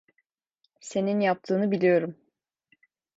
[0.81, 2.17] Senin yaptığını biliyorum.